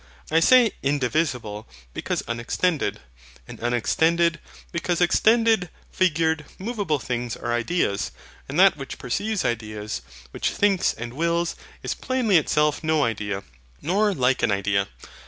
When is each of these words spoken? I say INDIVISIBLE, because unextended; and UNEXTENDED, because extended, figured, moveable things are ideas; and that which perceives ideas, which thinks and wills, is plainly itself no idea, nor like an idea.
I 0.31 0.39
say 0.39 0.71
INDIVISIBLE, 0.81 1.67
because 1.93 2.23
unextended; 2.27 3.01
and 3.47 3.59
UNEXTENDED, 3.59 4.39
because 4.71 4.99
extended, 4.99 5.69
figured, 5.91 6.43
moveable 6.57 6.97
things 6.97 7.37
are 7.37 7.53
ideas; 7.53 8.09
and 8.49 8.59
that 8.59 8.77
which 8.77 8.97
perceives 8.97 9.45
ideas, 9.45 10.01
which 10.31 10.49
thinks 10.53 10.93
and 10.95 11.13
wills, 11.13 11.55
is 11.83 11.93
plainly 11.93 12.37
itself 12.37 12.83
no 12.83 13.03
idea, 13.03 13.43
nor 13.79 14.15
like 14.15 14.41
an 14.41 14.51
idea. 14.51 14.87